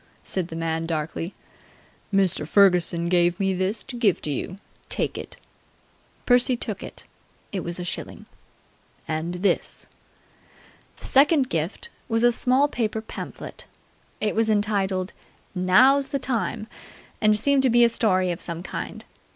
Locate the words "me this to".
3.39-3.95